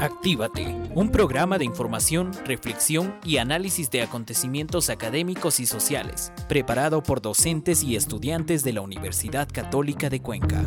[0.00, 7.20] Actívate, un programa de información, reflexión y análisis de acontecimientos académicos y sociales, preparado por
[7.20, 10.64] docentes y estudiantes de la Universidad Católica de Cuenca.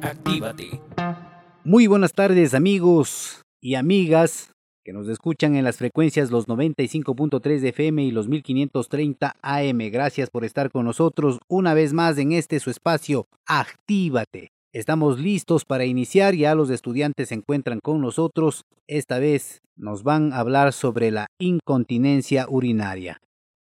[0.00, 0.80] Actívate.
[1.62, 7.68] Muy buenas tardes amigos y amigas que nos escuchan en las frecuencias los 95.3 de
[7.68, 9.78] FM y los 1530 AM.
[9.90, 13.26] Gracias por estar con nosotros una vez más en este su espacio.
[13.44, 14.52] Actívate.
[14.74, 18.64] Estamos listos para iniciar, ya los estudiantes se encuentran con nosotros.
[18.88, 23.20] Esta vez nos van a hablar sobre la incontinencia urinaria.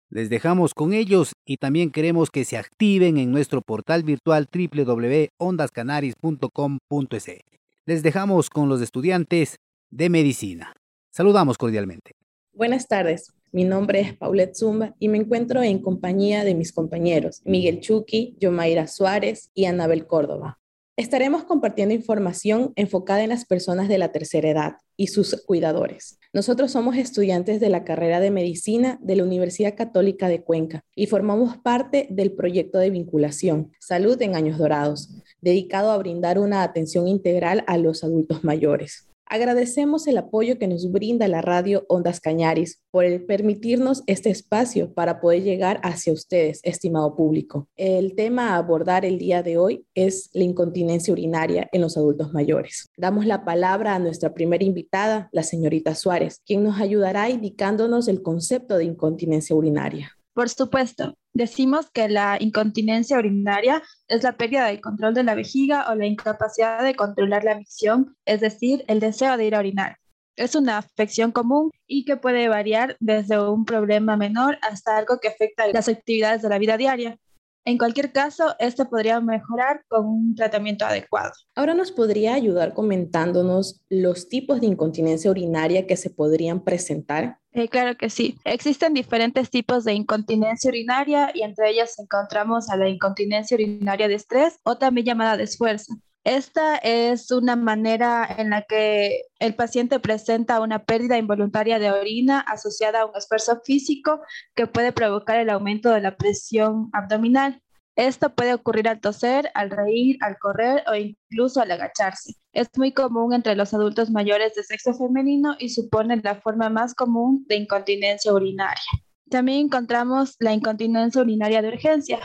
[0.09, 7.41] Les dejamos con ellos y también queremos que se activen en nuestro portal virtual www.ondascanaris.com.es.
[7.87, 9.57] Les dejamos con los estudiantes
[9.91, 10.77] de medicina.
[11.11, 12.13] Saludamos cordialmente.
[12.53, 13.35] Buenas tardes.
[13.51, 18.37] Mi nombre es Paulette Zumba y me encuentro en compañía de mis compañeros Miguel Chucky,
[18.39, 20.60] Yomaira Suárez y Anabel Córdoba.
[21.01, 26.19] Estaremos compartiendo información enfocada en las personas de la tercera edad y sus cuidadores.
[26.35, 31.07] Nosotros somos estudiantes de la carrera de medicina de la Universidad Católica de Cuenca y
[31.07, 35.09] formamos parte del proyecto de vinculación Salud en Años Dorados,
[35.41, 39.10] dedicado a brindar una atención integral a los adultos mayores.
[39.33, 45.21] Agradecemos el apoyo que nos brinda la radio Ondas Cañaris por permitirnos este espacio para
[45.21, 47.69] poder llegar hacia ustedes, estimado público.
[47.77, 52.33] El tema a abordar el día de hoy es la incontinencia urinaria en los adultos
[52.33, 52.89] mayores.
[52.97, 58.23] Damos la palabra a nuestra primera invitada, la señorita Suárez, quien nos ayudará indicándonos el
[58.23, 60.11] concepto de incontinencia urinaria.
[60.41, 65.91] Por supuesto, decimos que la incontinencia urinaria es la pérdida del control de la vejiga
[65.91, 69.99] o la incapacidad de controlar la micción, es decir, el deseo de ir a orinar.
[70.37, 75.29] Es una afección común y que puede variar desde un problema menor hasta algo que
[75.29, 77.19] afecta las actividades de la vida diaria.
[77.65, 81.33] En cualquier caso, esto podría mejorar con un tratamiento adecuado.
[81.55, 87.39] Ahora nos podría ayudar comentándonos los tipos de incontinencia urinaria que se podrían presentar.
[87.53, 88.39] Eh, claro que sí.
[88.45, 94.15] Existen diferentes tipos de incontinencia urinaria y entre ellas encontramos a la incontinencia urinaria de
[94.15, 95.95] estrés o también llamada de esfuerzo.
[96.25, 102.41] Esta es una manera en la que el paciente presenta una pérdida involuntaria de orina
[102.41, 104.21] asociada a un esfuerzo físico
[104.55, 107.63] que puede provocar el aumento de la presión abdominal.
[107.97, 112.35] Esto puede ocurrir al toser, al reír, al correr o incluso al agacharse.
[112.53, 116.95] Es muy común entre los adultos mayores de sexo femenino y supone la forma más
[116.95, 118.83] común de incontinencia urinaria.
[119.31, 122.21] También encontramos la incontinencia urinaria de urgencia.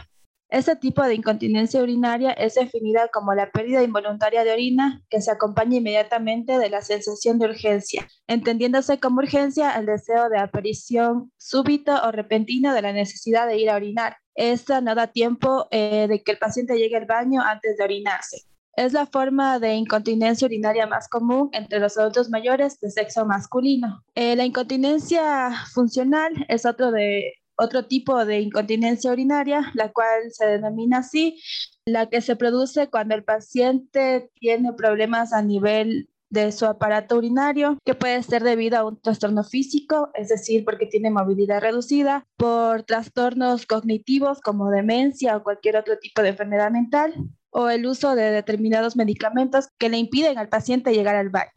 [0.56, 5.30] Este tipo de incontinencia urinaria es definida como la pérdida involuntaria de orina que se
[5.30, 12.08] acompaña inmediatamente de la sensación de urgencia, entendiéndose como urgencia el deseo de aparición súbita
[12.08, 14.16] o repentina de la necesidad de ir a orinar.
[14.34, 18.44] Esta no da tiempo eh, de que el paciente llegue al baño antes de orinarse.
[18.78, 24.06] Es la forma de incontinencia urinaria más común entre los adultos mayores de sexo masculino.
[24.16, 30.46] Eh, la incontinencia funcional es otro de otro tipo de incontinencia urinaria, la cual se
[30.46, 31.42] denomina así,
[31.86, 37.78] la que se produce cuando el paciente tiene problemas a nivel de su aparato urinario,
[37.86, 42.84] que puede ser debido a un trastorno físico, es decir, porque tiene movilidad reducida, por
[42.84, 47.14] trastornos cognitivos como demencia o cualquier otro tipo de enfermedad mental,
[47.52, 51.52] o el uso de determinados medicamentos que le impiden al paciente llegar al baño.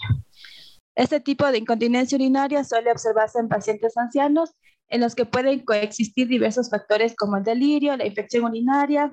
[0.94, 4.52] Este tipo de incontinencia urinaria suele observarse en pacientes ancianos
[4.88, 9.10] en los que pueden coexistir diversos factores como el delirio, la infección urinaria,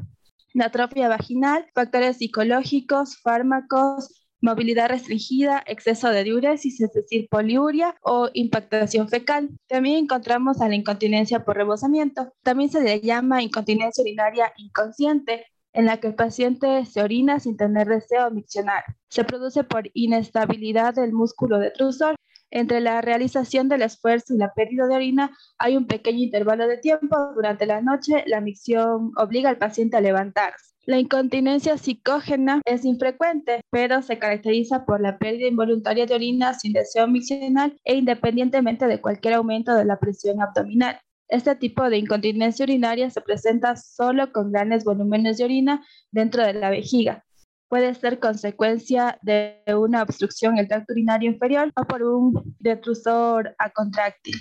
[0.54, 8.30] la atrofia vaginal, factores psicológicos, fármacos, movilidad restringida, exceso de diuresis, es decir, poliuria o
[8.34, 9.50] impactación fecal.
[9.68, 12.32] También encontramos a la incontinencia por rebosamiento.
[12.44, 17.58] También se le llama incontinencia urinaria inconsciente, en la que el paciente se orina sin
[17.58, 18.84] tener deseo miccionar.
[19.10, 22.16] Se produce por inestabilidad del músculo detrusor
[22.52, 26.78] entre la realización del esfuerzo y la pérdida de orina hay un pequeño intervalo de
[26.78, 27.34] tiempo.
[27.36, 30.74] Durante la noche, la micción obliga al paciente a levantarse.
[30.86, 36.74] La incontinencia psicógena es infrecuente, pero se caracteriza por la pérdida involuntaria de orina sin
[36.74, 41.00] deseo miccional e independientemente de cualquier aumento de la presión abdominal.
[41.28, 46.54] Este tipo de incontinencia urinaria se presenta solo con grandes volúmenes de orina dentro de
[46.54, 47.25] la vejiga
[47.68, 53.56] puede ser consecuencia de una obstrucción en el tracto urinario inferior o por un detrusor
[53.58, 54.36] acontráctil.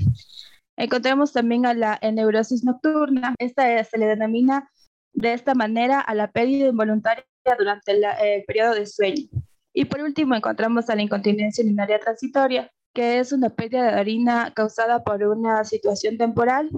[0.77, 3.35] Encontramos también a la neurosis nocturna.
[3.39, 4.71] Esta se le denomina
[5.13, 7.25] de esta manera a la pérdida involuntaria
[7.59, 9.29] durante el periodo de sueño.
[9.73, 14.53] Y por último encontramos a la incontinencia urinaria transitoria, que es una pérdida de orina
[14.55, 16.71] causada por una situación temporal,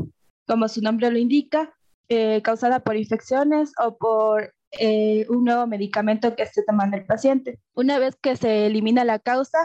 [0.46, 1.74] como su nombre lo indica,
[2.08, 7.58] eh, causada por infecciones o por eh, un nuevo medicamento que esté tomando el paciente.
[7.74, 9.58] Una vez que se elimina la causa,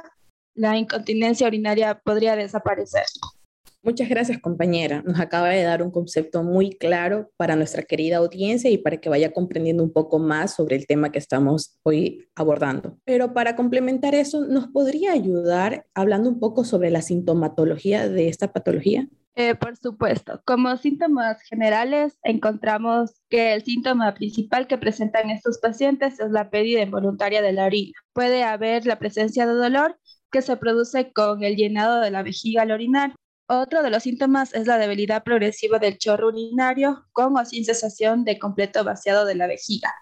[0.55, 3.05] la incontinencia urinaria podría desaparecer.
[3.83, 5.01] Muchas gracias, compañera.
[5.07, 9.09] Nos acaba de dar un concepto muy claro para nuestra querida audiencia y para que
[9.09, 12.99] vaya comprendiendo un poco más sobre el tema que estamos hoy abordando.
[13.05, 18.53] Pero para complementar eso, ¿nos podría ayudar hablando un poco sobre la sintomatología de esta
[18.53, 19.07] patología?
[19.35, 26.19] Eh, por supuesto, como síntomas generales encontramos que el síntoma principal que presentan estos pacientes
[26.19, 27.93] es la pérdida involuntaria de la orina.
[28.13, 29.97] Puede haber la presencia de dolor
[30.31, 32.71] que se produce con el llenado de la vejiga al
[33.53, 38.23] otro de los síntomas es la debilidad progresiva del chorro urinario con o sin cesación
[38.23, 39.93] de completo vaciado de la vejiga.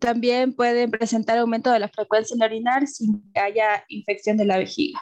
[0.00, 4.56] También pueden presentar aumento de la frecuencia en orinar sin que haya infección de la
[4.56, 5.00] vejiga.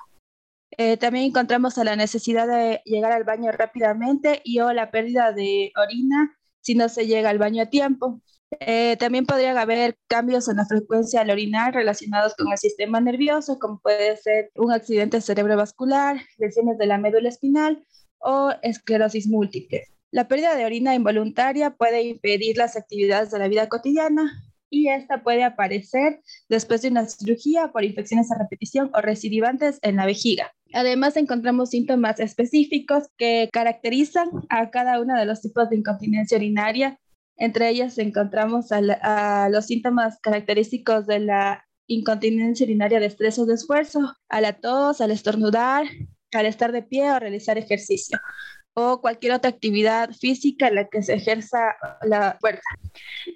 [0.79, 5.33] Eh, también encontramos a la necesidad de llegar al baño rápidamente y o la pérdida
[5.33, 8.23] de orina si no se llega al baño a tiempo.
[8.61, 13.59] Eh, también podrían haber cambios en la frecuencia al orinar relacionados con el sistema nervioso,
[13.59, 17.85] como puede ser un accidente cerebrovascular, lesiones de la médula espinal
[18.19, 19.89] o esclerosis múltiple.
[20.11, 24.31] La pérdida de orina involuntaria puede impedir las actividades de la vida cotidiana
[24.73, 29.97] y esta puede aparecer después de una cirugía por infecciones a repetición o recidivantes en
[29.97, 30.51] la vejiga.
[30.73, 36.99] Además, encontramos síntomas específicos que caracterizan a cada uno de los tipos de incontinencia urinaria
[37.37, 38.67] entre ellas encontramos
[39.51, 45.01] los síntomas característicos de la incontinencia urinaria de estrés o de esfuerzo, a la tos,
[45.01, 45.87] al estornudar,
[46.33, 48.19] al estar de pie o realizar ejercicio
[48.75, 52.69] o cualquier otra actividad física en la que se ejerza la fuerza.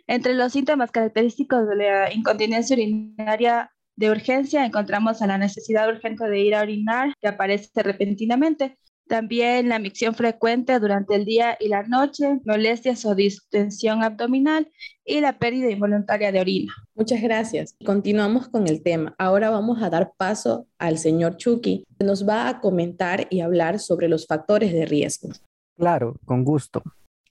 [0.06, 6.29] Entre los síntomas característicos de la incontinencia urinaria de urgencia encontramos a la necesidad urgente
[6.29, 11.69] de ir a orinar que aparece repentinamente, también la micción frecuente durante el día y
[11.69, 14.70] la noche, molestias o distensión abdominal
[15.05, 16.73] y la pérdida involuntaria de orina.
[16.94, 17.75] Muchas gracias.
[17.85, 19.14] Continuamos con el tema.
[19.19, 23.79] Ahora vamos a dar paso al señor Chucky, que nos va a comentar y hablar
[23.79, 25.31] sobre los factores de riesgo.
[25.76, 26.82] Claro, con gusto.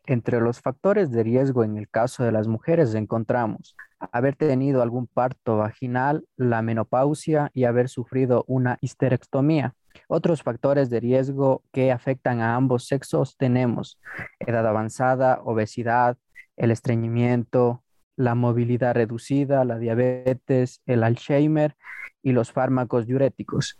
[0.07, 3.75] Entre los factores de riesgo en el caso de las mujeres encontramos
[4.11, 9.73] haber tenido algún parto vaginal, la menopausia y haber sufrido una histerectomía.
[10.07, 13.99] Otros factores de riesgo que afectan a ambos sexos tenemos
[14.39, 16.17] edad avanzada, obesidad,
[16.57, 17.83] el estreñimiento,
[18.15, 21.75] la movilidad reducida, la diabetes, el Alzheimer
[22.21, 23.79] y los fármacos diuréticos.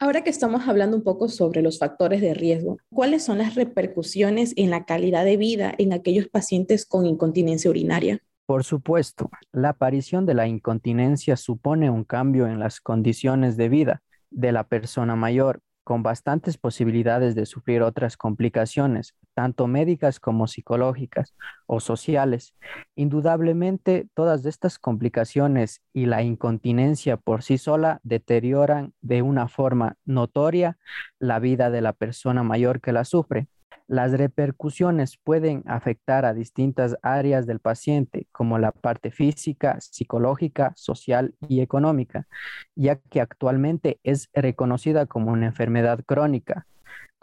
[0.00, 4.52] Ahora que estamos hablando un poco sobre los factores de riesgo, ¿cuáles son las repercusiones
[4.56, 8.20] en la calidad de vida en aquellos pacientes con incontinencia urinaria?
[8.44, 14.02] Por supuesto, la aparición de la incontinencia supone un cambio en las condiciones de vida
[14.34, 21.34] de la persona mayor, con bastantes posibilidades de sufrir otras complicaciones, tanto médicas como psicológicas
[21.66, 22.54] o sociales.
[22.96, 30.78] Indudablemente, todas estas complicaciones y la incontinencia por sí sola deterioran de una forma notoria
[31.18, 33.48] la vida de la persona mayor que la sufre.
[33.86, 41.34] Las repercusiones pueden afectar a distintas áreas del paciente, como la parte física, psicológica, social
[41.48, 42.26] y económica,
[42.74, 46.66] ya que actualmente es reconocida como una enfermedad crónica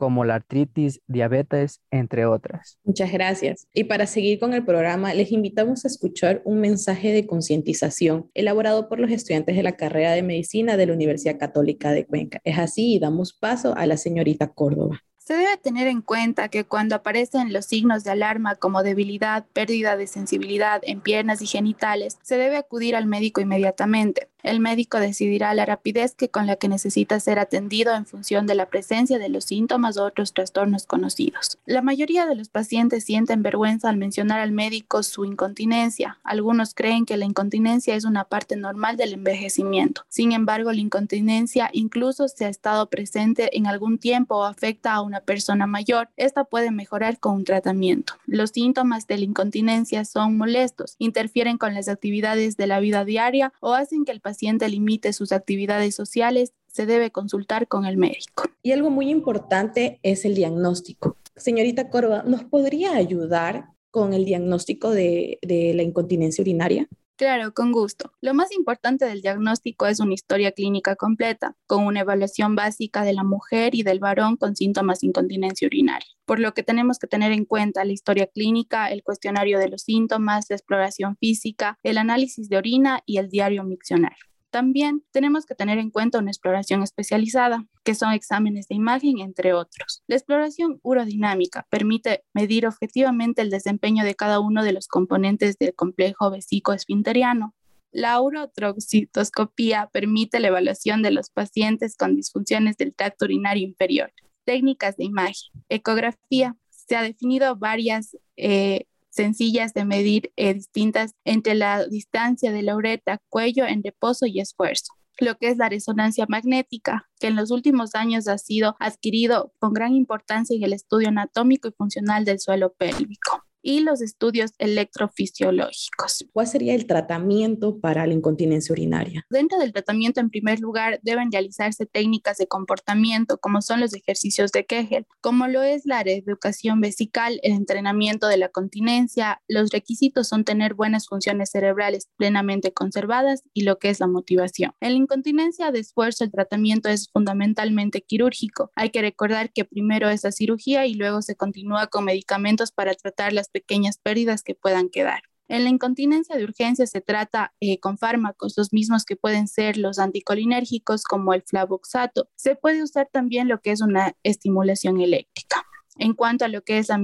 [0.02, 2.80] como la artritis, diabetes, entre otras.
[2.84, 3.68] Muchas gracias.
[3.72, 8.90] Y para seguir con el programa, les invitamos a escuchar un mensaje de concientización elaborado
[8.90, 12.40] por los estudiantes de la carrera de medicina de la Universidad Católica de Cuenca.
[12.44, 15.04] Es así y damos paso a la señorita Córdoba.
[15.24, 19.96] Se debe tener en cuenta que cuando aparecen los signos de alarma como debilidad, pérdida
[19.96, 24.30] de sensibilidad en piernas y genitales, se debe acudir al médico inmediatamente.
[24.44, 28.56] El médico decidirá la rapidez que con la que necesita ser atendido en función de
[28.56, 31.60] la presencia de los síntomas o otros trastornos conocidos.
[31.66, 36.18] La mayoría de los pacientes sienten vergüenza al mencionar al médico su incontinencia.
[36.24, 40.04] Algunos creen que la incontinencia es una parte normal del envejecimiento.
[40.10, 45.02] Sin embargo, la incontinencia incluso si ha estado presente en algún tiempo o afecta a
[45.12, 48.14] una persona mayor, esta puede mejorar con un tratamiento.
[48.28, 53.52] Los síntomas de la incontinencia son molestos, interfieren con las actividades de la vida diaria
[53.60, 58.46] o hacen que el paciente limite sus actividades sociales, se debe consultar con el médico.
[58.64, 61.18] Y algo muy importante es el diagnóstico.
[61.36, 66.88] Señorita Corva, ¿nos podría ayudar con el diagnóstico de, de la incontinencia urinaria?
[67.22, 68.12] Claro, con gusto.
[68.20, 73.14] Lo más importante del diagnóstico es una historia clínica completa, con una evaluación básica de
[73.14, 76.10] la mujer y del varón con síntomas de incontinencia urinaria.
[76.26, 79.84] Por lo que tenemos que tener en cuenta la historia clínica, el cuestionario de los
[79.84, 84.31] síntomas, la exploración física, el análisis de orina y el diario miccionario.
[84.52, 89.54] También tenemos que tener en cuenta una exploración especializada, que son exámenes de imagen, entre
[89.54, 90.04] otros.
[90.08, 95.74] La exploración urodinámica permite medir objetivamente el desempeño de cada uno de los componentes del
[95.74, 97.56] complejo vesico-esfinteriano.
[97.94, 104.12] La urotrocitoscopía permite la evaluación de los pacientes con disfunciones del tracto urinario inferior.
[104.44, 105.52] Técnicas de imagen.
[105.70, 106.58] Ecografía.
[106.70, 112.76] Se ha definido varias eh, sencillas de medir eh, distintas entre la distancia de la
[112.76, 114.94] uretra, cuello en reposo y esfuerzo.
[115.20, 119.74] Lo que es la resonancia magnética, que en los últimos años ha sido adquirido con
[119.74, 126.26] gran importancia en el estudio anatómico y funcional del suelo pélvico y los estudios electrofisiológicos.
[126.34, 129.26] ¿Cuál sería el tratamiento para la incontinencia urinaria?
[129.30, 134.52] Dentro del tratamiento, en primer lugar, deben realizarse técnicas de comportamiento como son los ejercicios
[134.52, 139.42] de Kegel, como lo es la reeducación vesical, el entrenamiento de la continencia.
[139.48, 144.74] Los requisitos son tener buenas funciones cerebrales plenamente conservadas y lo que es la motivación.
[144.80, 148.72] En la incontinencia de esfuerzo, el tratamiento es fundamentalmente quirúrgico.
[148.76, 152.94] Hay que recordar que primero es la cirugía y luego se continúa con medicamentos para
[152.94, 155.24] tratar las pequeñas pérdidas que puedan quedar.
[155.48, 159.76] En la incontinencia de urgencia se trata eh, con fármacos, los mismos que pueden ser
[159.76, 162.30] los anticolinérgicos como el flavoxato.
[162.38, 165.66] Se puede usar también lo que es una estimulación eléctrica.
[166.02, 167.00] En cuanto a lo que es la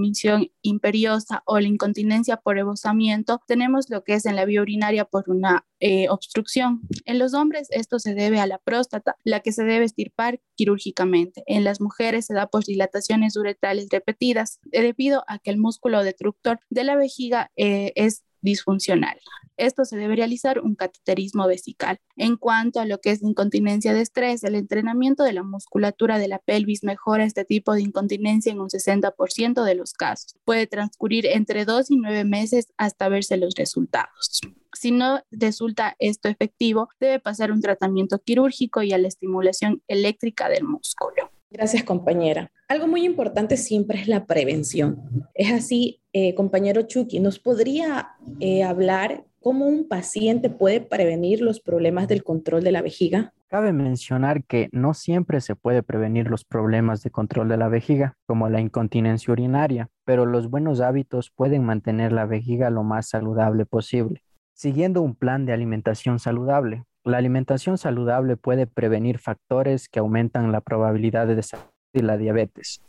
[0.63, 5.29] imperiosa o la incontinencia por rebosamiento, tenemos lo que es en la vía urinaria por
[5.29, 6.81] una eh, obstrucción.
[7.05, 11.43] En los hombres esto se debe a la próstata, la que se debe estirpar quirúrgicamente.
[11.45, 16.03] En las mujeres se da por dilataciones uretrales repetidas eh, debido a que el músculo
[16.03, 19.19] destructor de la vejiga eh, es disfuncional.
[19.57, 21.99] Esto se debe realizar un cateterismo vesical.
[22.15, 26.27] En cuanto a lo que es incontinencia de estrés, el entrenamiento de la musculatura de
[26.27, 30.35] la pelvis mejora este tipo de incontinencia en un 60% de los casos.
[30.45, 34.41] Puede transcurrir entre dos y nueve meses hasta verse los resultados.
[34.73, 40.49] Si no resulta esto efectivo, debe pasar un tratamiento quirúrgico y a la estimulación eléctrica
[40.49, 41.31] del músculo.
[41.49, 42.51] Gracias, compañera.
[42.67, 45.01] Algo muy importante siempre es la prevención.
[45.33, 51.61] Es así, eh, compañero Chucky, ¿nos podría eh, hablar cómo un paciente puede prevenir los
[51.61, 53.33] problemas del control de la vejiga?
[53.47, 58.17] Cabe mencionar que no siempre se puede prevenir los problemas de control de la vejiga,
[58.25, 63.65] como la incontinencia urinaria, pero los buenos hábitos pueden mantener la vejiga lo más saludable
[63.65, 64.21] posible.
[64.53, 70.61] Siguiendo un plan de alimentación saludable, la alimentación saludable puede prevenir factores que aumentan la
[70.61, 71.71] probabilidad de desarrollar
[72.01, 72.81] la diabetes.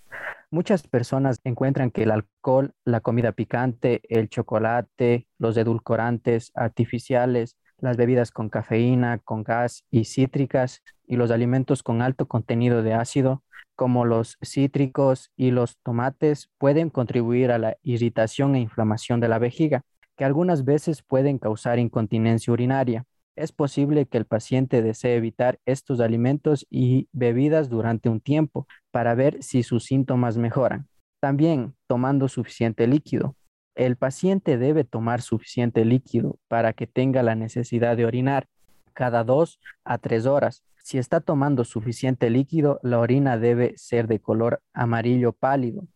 [0.51, 7.97] Muchas personas encuentran que el alcohol, la comida picante, el chocolate, los edulcorantes artificiales, las
[7.97, 13.43] bebidas con cafeína, con gas y cítricas y los alimentos con alto contenido de ácido,
[13.77, 19.39] como los cítricos y los tomates, pueden contribuir a la irritación e inflamación de la
[19.39, 19.83] vejiga,
[20.17, 23.05] que algunas veces pueden causar incontinencia urinaria
[23.39, 29.15] es posible que el paciente desee evitar estos alimentos y bebidas durante un tiempo para
[29.15, 30.89] ver si sus síntomas mejoran.
[31.21, 33.37] También tomando suficiente líquido.
[33.75, 38.47] El paciente debe tomar suficiente líquido para que tenga la necesidad de orinar
[38.93, 40.65] cada dos a tres horas.
[40.83, 45.87] Si está tomando suficiente líquido, la orina debe ser de color amarillo pálido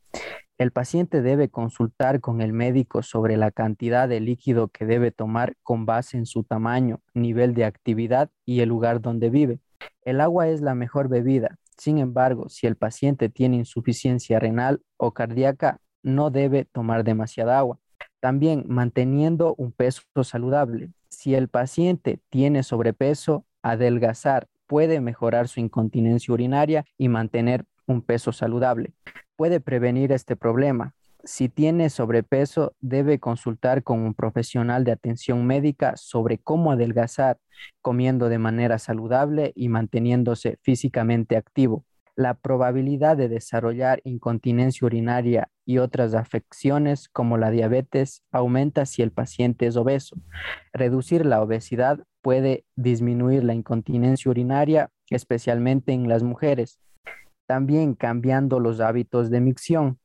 [0.62, 5.57] el paciente debe consultar con el médico sobre la cantidad de líquido que debe tomar
[5.62, 9.61] con base en su tamaño, nivel de actividad y el lugar donde vive.
[10.04, 11.59] El agua es la mejor bebida.
[11.76, 17.78] Sin embargo, si el paciente tiene insuficiencia renal o cardíaca, no debe tomar demasiada agua.
[18.21, 20.92] También manteniendo un peso saludable.
[21.09, 28.33] Si el paciente tiene sobrepeso, adelgazar puede mejorar su incontinencia urinaria y mantener un peso
[28.33, 28.93] saludable
[29.43, 30.95] puede prevenir este problema.
[31.25, 37.39] Si tiene sobrepeso, debe consultar con un profesional de atención médica sobre cómo adelgazar
[37.81, 41.85] comiendo de manera saludable y manteniéndose físicamente activo.
[42.15, 49.11] La probabilidad de desarrollar incontinencia urinaria y otras afecciones como la diabetes aumenta si el
[49.11, 50.17] paciente es obeso.
[50.73, 56.79] Reducir la obesidad puede disminuir la incontinencia urinaria, especialmente en las mujeres.
[57.52, 59.99] También cambiando los hábitos de micción.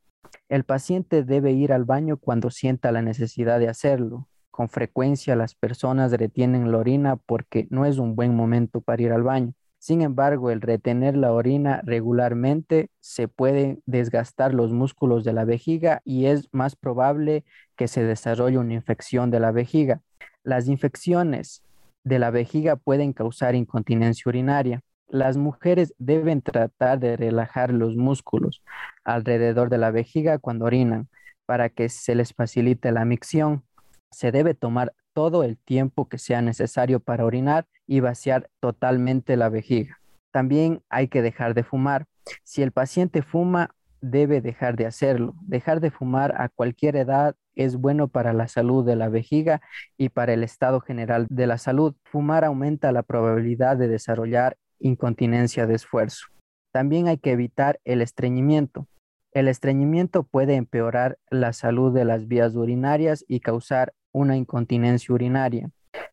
[0.50, 4.28] El paciente debe ir al baño cuando sienta la necesidad de hacerlo.
[4.50, 9.12] Con frecuencia las personas retienen la orina porque no es un buen momento para ir
[9.12, 9.54] al baño.
[9.78, 16.02] Sin embargo, el retener la orina regularmente se puede desgastar los músculos de la vejiga
[16.04, 20.02] y es más probable que se desarrolle una infección de la vejiga.
[20.42, 21.62] Las infecciones
[22.04, 24.82] de la vejiga pueden causar incontinencia urinaria.
[25.08, 28.62] Las mujeres deben tratar de relajar los músculos
[29.04, 31.08] alrededor de la vejiga cuando orinan
[31.46, 33.64] para que se les facilite la micción.
[34.10, 39.48] Se debe tomar todo el tiempo que sea necesario para orinar y vaciar totalmente la
[39.48, 39.98] vejiga.
[40.30, 42.04] También hay que dejar de fumar.
[42.44, 43.70] Si el paciente fuma,
[44.02, 45.34] debe dejar de hacerlo.
[45.40, 49.62] Dejar de fumar a cualquier edad es bueno para la salud de la vejiga
[49.96, 51.96] y para el estado general de la salud.
[52.04, 56.26] Fumar aumenta la probabilidad de desarrollar incontinencia de esfuerzo.
[56.72, 58.86] También hay que evitar el estreñimiento.
[59.32, 65.70] El estreñimiento puede empeorar la salud de las vías urinarias y causar una incontinencia urinaria.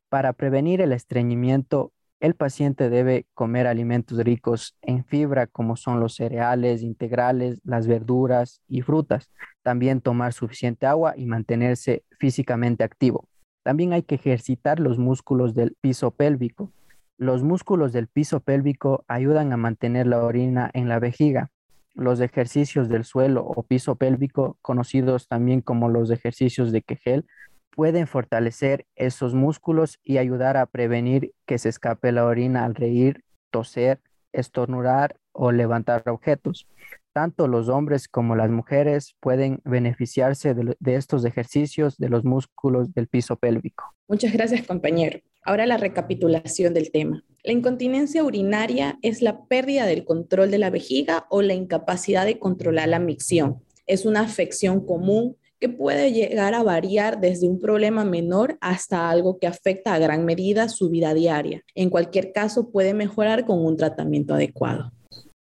[0.09, 6.15] Para prevenir el estreñimiento, el paciente debe comer alimentos ricos en fibra como son los
[6.15, 9.29] cereales integrales, las verduras y frutas.
[9.63, 13.27] También tomar suficiente agua y mantenerse físicamente activo.
[13.63, 16.71] También hay que ejercitar los músculos del piso pélvico.
[17.17, 21.49] Los músculos del piso pélvico ayudan a mantener la orina en la vejiga.
[21.93, 27.25] Los ejercicios del suelo o piso pélvico, conocidos también como los ejercicios de Kegel,
[27.73, 33.23] pueden fortalecer esos músculos y ayudar a prevenir que se escape la orina al reír,
[33.49, 34.01] toser,
[34.33, 36.67] estornudar o levantar objetos.
[37.13, 42.93] Tanto los hombres como las mujeres pueden beneficiarse de, de, estos ejercicios de los músculos
[42.93, 43.94] del piso pélvico.
[44.07, 45.19] Muchas gracias, compañero.
[45.41, 47.23] Ahora la recapitulación del tema.
[47.43, 52.37] La incontinencia urinaria es la pérdida del control de la vejiga o la incapacidad de
[52.37, 53.63] controlar la micción.
[53.87, 59.39] Es una afección común que puede llegar a variar desde un problema menor hasta algo
[59.39, 61.63] que afecta a gran medida su vida diaria.
[61.73, 64.91] En cualquier caso, puede mejorar con un tratamiento adecuado.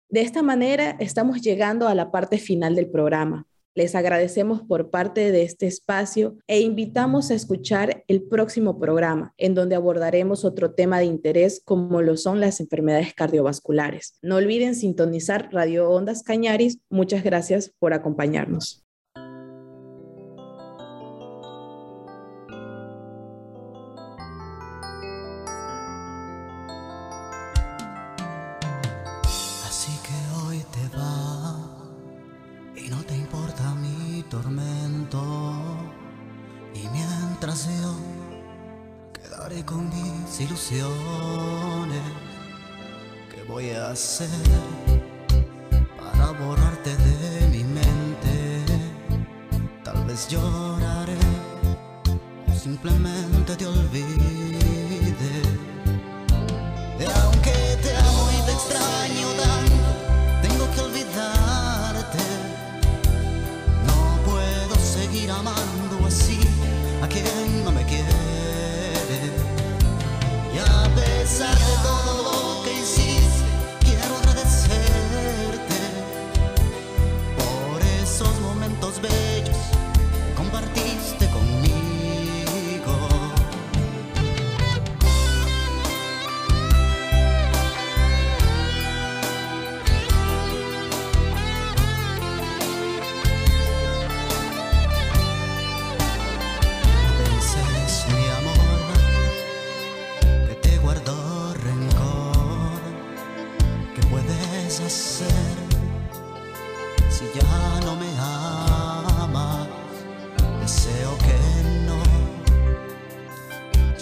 [0.10, 3.48] De esta manera, estamos llegando a la parte final del programa.
[3.74, 9.56] Les agradecemos por parte de este espacio e invitamos a escuchar el próximo programa, en
[9.56, 14.18] donde abordaremos otro tema de interés como lo son las enfermedades cardiovasculares.
[14.22, 16.80] No olviden sintonizar Radio Ondas Cañaris.
[16.90, 18.84] Muchas gracias por acompañarnos.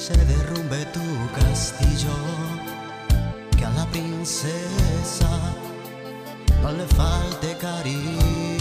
[0.09, 1.07] Se derrumbe tu
[1.39, 2.15] castillo,
[3.55, 5.29] que a la princesa
[6.63, 8.58] no le falte cariño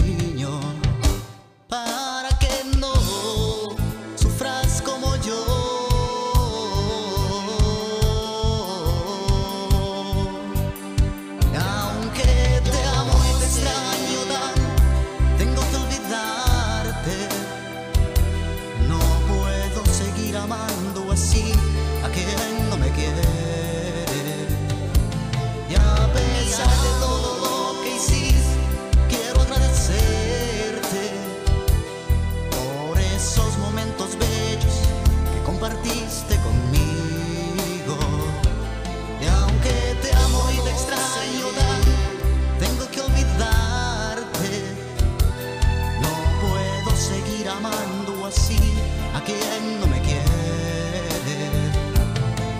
[46.99, 48.59] seguir amando así
[49.15, 51.39] a quien no me quiere.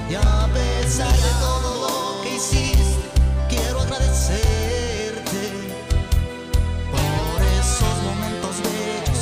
[0.10, 3.12] Y a pesar de todo lo que hiciste,
[3.50, 5.42] quiero agradecerte
[6.90, 9.22] por esos momentos bellos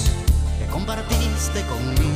[0.59, 2.06] que compartiste conmigo.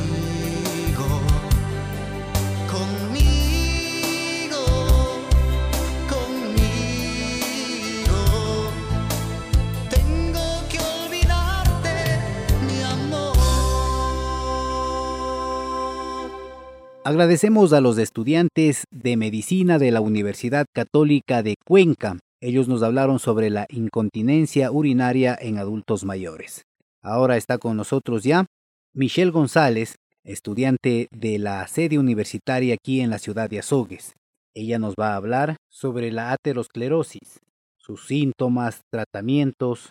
[17.12, 22.18] Agradecemos a los estudiantes de medicina de la Universidad Católica de Cuenca.
[22.40, 26.62] Ellos nos hablaron sobre la incontinencia urinaria en adultos mayores.
[27.02, 28.46] Ahora está con nosotros ya
[28.94, 34.14] Michelle González, estudiante de la sede universitaria aquí en la ciudad de Azogues.
[34.54, 37.40] Ella nos va a hablar sobre la aterosclerosis,
[37.76, 39.90] sus síntomas, tratamientos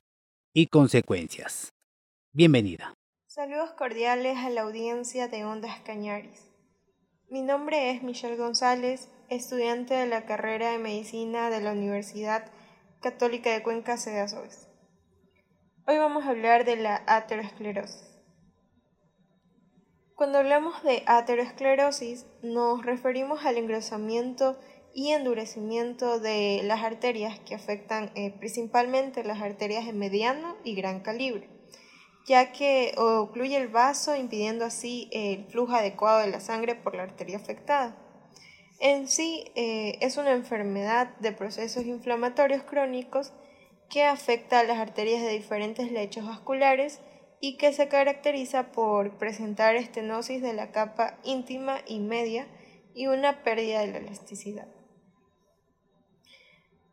[0.55, 1.69] y consecuencias.
[2.33, 2.95] Bienvenida.
[3.27, 6.50] Saludos cordiales a la audiencia de Ondas Cañaris.
[7.31, 12.51] Mi nombre es Michelle González, estudiante de la carrera de medicina de la Universidad
[12.99, 14.67] Católica de Cuenca, sede Azogues.
[15.87, 18.19] Hoy vamos a hablar de la aterosclerosis.
[20.13, 24.59] Cuando hablamos de aterosclerosis, nos referimos al engrosamiento
[24.93, 30.99] y endurecimiento de las arterias que afectan eh, principalmente las arterias de mediano y gran
[30.99, 31.47] calibre,
[32.25, 37.03] ya que ocluye el vaso impidiendo así el flujo adecuado de la sangre por la
[37.03, 37.97] arteria afectada.
[38.79, 43.33] En sí eh, es una enfermedad de procesos inflamatorios crónicos
[43.89, 46.99] que afecta a las arterias de diferentes lechos vasculares
[47.41, 52.47] y que se caracteriza por presentar estenosis de la capa íntima y media
[52.93, 54.67] y una pérdida de la elasticidad.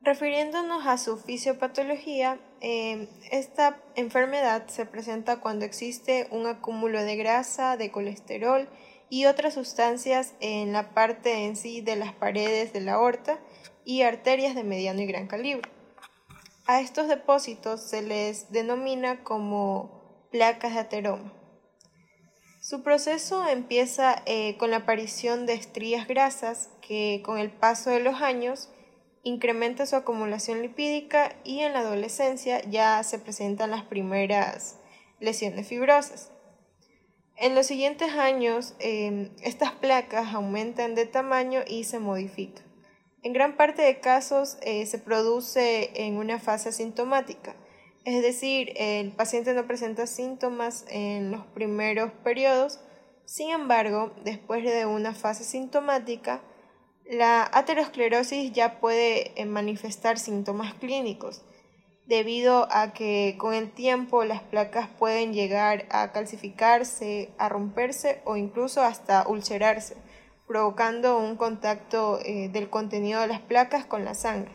[0.08, 7.76] Refiriéndonos a su fisiopatología, em, esta enfermedad se presenta cuando existe un acúmulo de grasa,
[7.76, 8.70] de colesterol
[9.10, 13.38] y otras sustancias en la parte en sí de las paredes de la aorta
[13.84, 15.70] y arterias de mediano y gran calibre.
[16.66, 21.34] A estos depósitos se les denomina como placas de ateroma.
[22.62, 28.00] Su proceso empieza eh, con la aparición de estrías grasas que con el paso de
[28.00, 28.70] los años
[29.28, 34.76] incrementa su acumulación lipídica y en la adolescencia ya se presentan las primeras
[35.20, 36.30] lesiones fibrosas.
[37.36, 42.64] En los siguientes años, em, estas placas aumentan de tamaño y se modifican.
[43.22, 47.54] En gran parte de casos eh, se produce en una fase asintomática,
[48.04, 52.80] es decir, el paciente no presenta síntomas en los primeros periodos,
[53.26, 56.40] sin embargo, después de una fase sintomática,
[57.08, 61.42] la aterosclerosis ya puede eh, manifestar síntomas clínicos,
[62.06, 68.36] debido a que con el tiempo las placas pueden llegar a calcificarse, a romperse o
[68.36, 69.96] incluso hasta ulcerarse,
[70.46, 74.52] provocando un contacto eh, del contenido de las placas con la sangre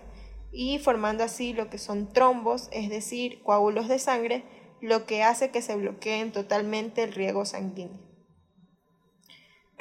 [0.52, 4.44] y formando así lo que son trombos, es decir, coágulos de sangre,
[4.80, 8.13] lo que hace que se bloqueen totalmente el riego sanguíneo.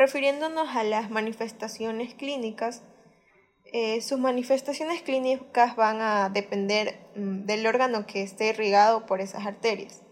[0.03, 2.83] Refiriéndonos a las manifestaciones clínicas,
[3.73, 9.47] eh, sus manifestaciones clínicas van a depender mm, del órgano que esté irrigado por esas
[9.47, 10.03] arterias.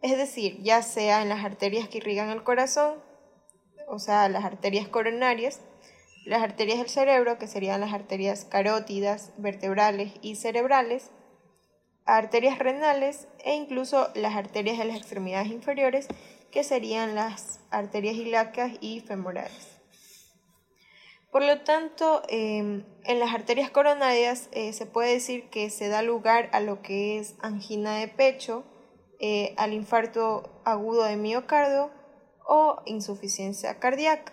[0.00, 3.02] Es decir, ya sea en las arterias que irrigan el corazón,
[3.86, 5.60] o sea, las arterias coronarias,
[6.24, 11.10] las arterias del cerebro, que serían las arterias carótidas, vertebrales y cerebrales,
[12.06, 16.08] arterias renales e incluso las arterias de las extremidades inferiores,
[16.50, 19.78] que serían las arterias ilíacas y femorales.
[21.30, 26.02] Por lo tanto, em, en las arterias coronarias eh, se puede decir que se da
[26.02, 28.64] lugar a lo que es angina de pecho,
[29.20, 31.90] eh, al infarto agudo de miocardio
[32.46, 34.32] o insuficiencia cardíaca.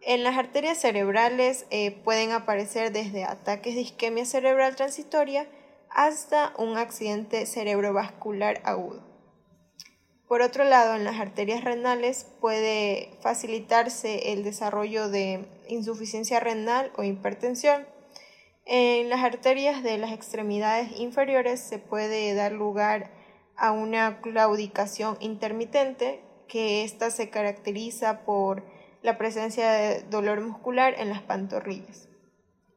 [0.00, 5.46] En las arterias cerebrales eh, pueden aparecer desde ataques de isquemia cerebral transitoria
[5.90, 9.09] hasta un accidente cerebrovascular agudo.
[10.30, 17.02] Por otro lado, en las arterias renales puede facilitarse el desarrollo de insuficiencia renal o
[17.02, 17.84] hipertensión.
[18.64, 23.10] En las arterias de las extremidades inferiores se puede dar lugar
[23.56, 28.62] a una claudicación intermitente, que ésta se caracteriza por
[29.02, 32.08] la presencia de dolor muscular en las pantorrillas.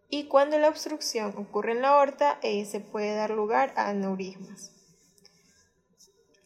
[0.09, 4.72] Y cuando la obstrucción ocurre en la aorta, eh, se puede dar lugar a aneurismas.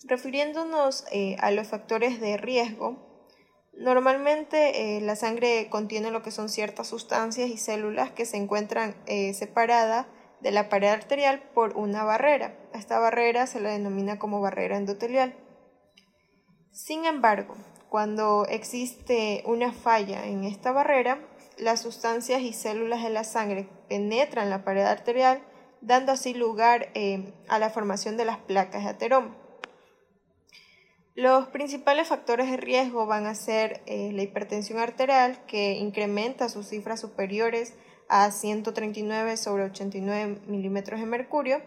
[0.07, 2.97] Refiriéndonos eh, a los factores de riesgo,
[3.73, 8.95] normalmente eh, la sangre contiene lo que son ciertas sustancias y células que se encuentran
[9.33, 10.07] separadas
[10.41, 12.57] de la pared arterial por una barrera.
[12.73, 15.35] Esta barrera se la denomina como barrera endotelial.
[16.71, 17.55] Sin embargo,
[17.89, 21.19] cuando existe una falla en esta barrera,
[21.57, 25.41] las sustancias y células de la sangre penetran la pared arterial,
[25.81, 29.35] dando así lugar eh, a la formación de las placas de ateroma.
[31.17, 36.67] Los principales factores de riesgo van a ser eh, la hipertensión arterial, que incrementa sus
[36.67, 37.73] cifras superiores
[38.07, 41.63] a 139 sobre 89 milímetros de mercurio,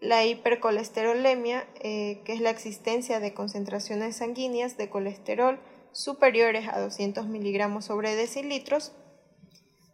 [0.00, 5.60] la hipercolesterolemia, eh, que es la existencia de concentraciones sanguíneas de colesterol
[5.92, 8.92] superiores a 200 miligramos sobre decilitros,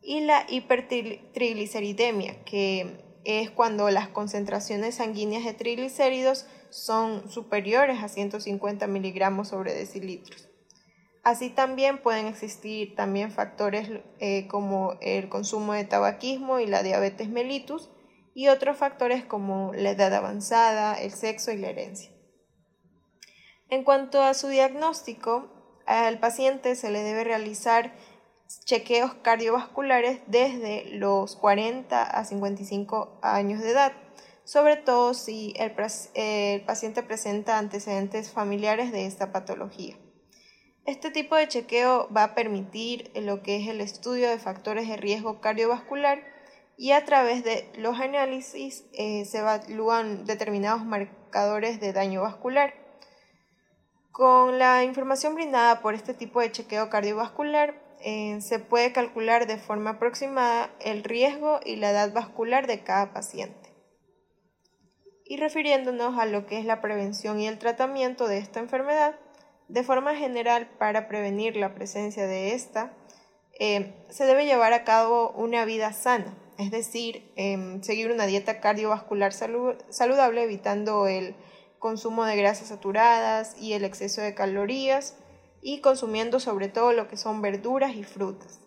[0.01, 8.86] y la hipertrigliceridemia, que es cuando las concentraciones sanguíneas de triglicéridos son superiores a 150
[8.86, 10.48] miligramos sobre decilitros.
[11.24, 17.28] Así también pueden existir también factores eh, como el consumo de tabaquismo y la diabetes
[17.28, 17.90] mellitus
[18.32, 22.12] y otros factores como la edad avanzada, el sexo y la herencia.
[23.70, 25.50] En cuanto a su diagnóstico,
[25.86, 27.92] al paciente se le debe realizar
[28.64, 33.92] chequeos cardiovasculares desde los 40 a 55 años de edad,
[34.44, 35.72] sobre todo si el,
[36.64, 39.96] paciente presenta antecedentes familiares de esta patología.
[40.85, 44.96] Este tipo de chequeo va a permitir lo que es el estudio de factores de
[44.96, 46.22] riesgo cardiovascular
[46.76, 52.74] y a través de los análisis eh, se evalúan determinados marcadores de daño vascular.
[54.12, 59.59] Con la información brindada por este tipo de chequeo cardiovascular, eh, se puede calcular de
[59.59, 63.74] forma aproximada el riesgo y la edad vascular de cada paciente.
[65.24, 69.18] Y refiriéndonos a lo que es la prevención y el tratamiento de esta enfermedad,
[69.68, 72.92] de forma general, para prevenir la presencia de esta,
[73.59, 78.61] eh, se debe llevar a cabo una vida sana, es decir, em, seguir una dieta
[78.61, 81.35] cardiovascular saludable, evitando el
[81.78, 85.16] consumo de grasas saturadas y el exceso de calorías,
[85.68, 88.61] y consumiendo sobre todo lo que son verduras y frutas.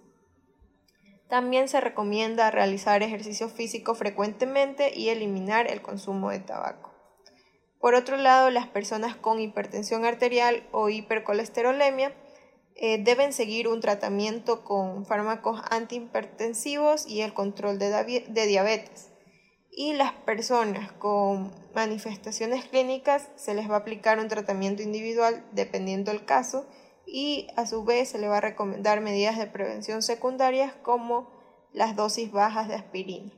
[1.30, 6.94] También se recomienda realizar ejercicio físico frecuentemente y eliminar el consumo de tabaco.
[7.80, 12.14] Por otro lado, las personas con hipertensión arterial o hipercolesterolemia
[12.76, 19.08] eh, deben seguir un tratamiento con fármacos antihipertensivos y el control de, de diabetes.
[19.72, 26.12] Y las personas con manifestaciones clínicas se les va a aplicar un tratamiento individual dependiendo
[26.12, 26.68] del caso
[27.12, 31.32] y a su vez se le va a recomendar medidas de prevención secundarias como
[31.74, 33.32] las dosis bajas de aspirina.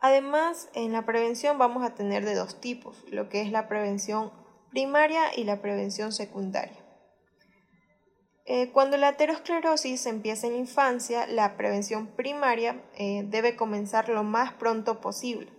[0.00, 4.32] Además, en la prevención vamos a tener de dos tipos, lo que es la prevención
[4.70, 6.84] primaria y la prevención secundaria.
[8.46, 14.22] Eh, cuando la aterosclerosis empieza en la infancia, la prevención primaria eh, debe comenzar lo
[14.22, 15.50] más pronto posible,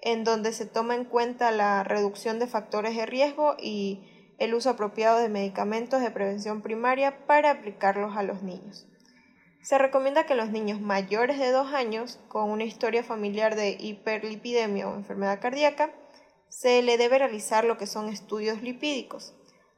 [0.00, 4.70] en donde se toma en cuenta la reducción de factores de riesgo y el uso
[4.70, 8.86] apropiado de medicamentos de prevención primaria para aplicarlos a los niños.
[9.62, 14.88] Se recomienda que los niños mayores de 2 años con una historia familiar de hiperlipidemia
[14.88, 15.92] o enfermedad cardíaca
[16.48, 19.34] se le debe realizar lo que son estudios lipídicos.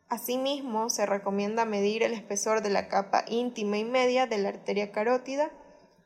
[0.09, 4.93] Asimismo, se recomienda medir el espesor de la capa íntima y media de la arteria
[4.93, 5.51] carótida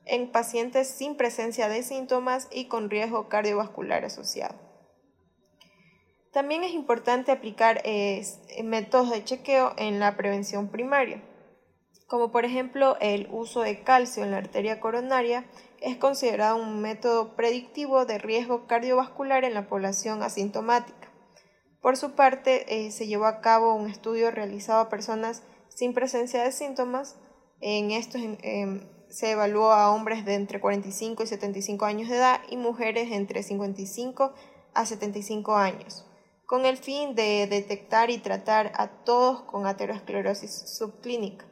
[0.07, 4.64] en pacientes sin presencia de síntomas y con riesgo cardiovascular asociado.
[6.35, 7.81] También es importante aplicar
[8.65, 11.23] métodos de chequeo en la prevención primaria,
[12.09, 15.45] como por ejemplo el uso de calcio en la arteria coronaria
[15.81, 21.09] es considerado un método predictivo de riesgo cardiovascular en la población asintomática.
[21.81, 26.43] Por su parte, eh, se llevó a cabo un estudio realizado a personas sin presencia
[26.43, 27.17] de síntomas.
[27.61, 32.41] En estos em, se evaluó a hombres de entre 45 y 75 años de edad
[32.51, 34.35] y mujeres entre 55
[34.75, 36.05] a 75 años
[36.47, 41.47] con el fin de detectar y tratar a todos con aterosclerosis subclínica.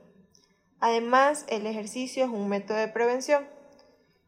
[0.81, 3.47] Además, el ejercicio es un método de prevención.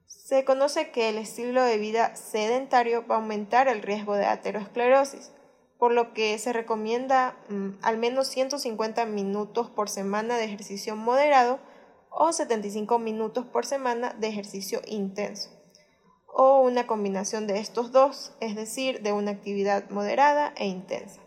[0.07, 5.33] Se conoce que el estilo de vida sedentario va a aumentar el riesgo de aterosclerosis,
[5.79, 11.59] por lo que se recomienda mm, al menos 150 minutos por semana de ejercicio moderado
[12.09, 15.53] o 75 minutos por semana de ejercicio intenso
[16.36, 21.20] o una combinación de estos dos, es decir, de una actividad moderada e intensa.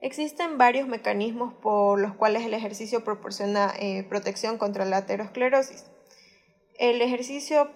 [0.00, 5.84] Existen varios mecanismos por los cuales el ejercicio proporciona eh, protección contra la aterosclerosis.
[6.78, 7.70] El ejercicio,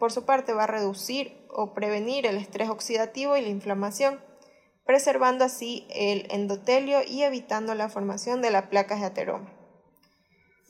[0.00, 4.20] por su parte, va a reducir o prevenir el estrés oxidativo y la inflamación,
[4.84, 9.59] preservando así el endotelio y evitando la formación de las placas de ateroma.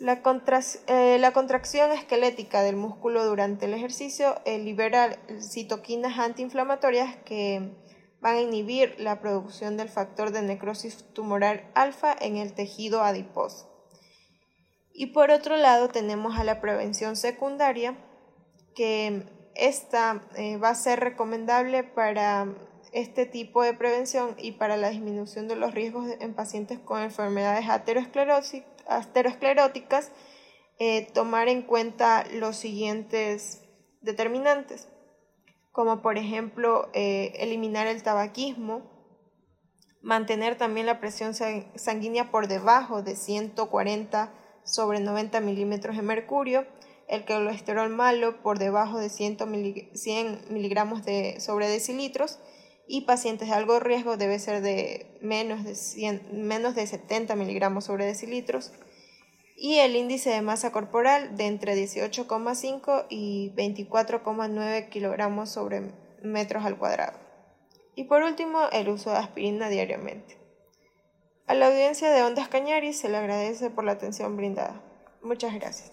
[0.01, 7.77] Eh, la, contracción esquelética del músculo durante el ejercicio eh, libera citoquinas antiinflamatorias que
[8.23, 13.69] van a inhibir la producción del factor de necrosis tumoral alfa en el tejido adiposo.
[14.95, 17.95] Y por otro lado tenemos a la prevención secundaria,
[18.75, 22.47] que esta eh, va a ser recomendable para
[22.93, 27.69] este tipo de prevención y para la disminución de los riesgos en pacientes con enfermedades
[27.69, 30.13] ateroscleróticas ateroscleróticas,
[30.79, 33.63] eh, tomar en cuenta los siguientes
[34.01, 34.89] determinantes,
[35.73, 38.91] como por ejemplo eh, eliminar el tabaquismo,
[40.03, 44.33] mantener también la presión sanguínea por debajo de 140
[44.65, 46.67] sobre 90 milímetros de mercurio,
[47.09, 49.37] el colesterol malo por debajo de 100
[50.49, 52.39] miligramos de, sobre decilitros
[52.93, 58.05] y pacientes de algo riesgo debe ser de menos de, menos de 70 miligramos sobre
[58.05, 58.73] decilitros
[59.57, 65.93] y el índice de masa corporal de entre 18,5 y 24,9 kilogramos sobre
[66.25, 67.17] metros al cuadrado.
[67.95, 70.39] Y por último, el uso de aspirina diariamente.
[71.47, 74.83] A la audiencia de Ondas Cañaris se le agradece por la atención brindada.
[75.23, 75.93] Muchas gracias.